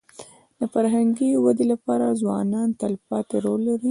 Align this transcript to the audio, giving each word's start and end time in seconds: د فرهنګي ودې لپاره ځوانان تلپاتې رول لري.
د 0.59 0.61
فرهنګي 0.73 1.29
ودې 1.43 1.65
لپاره 1.73 2.17
ځوانان 2.21 2.69
تلپاتې 2.81 3.35
رول 3.45 3.61
لري. 3.69 3.89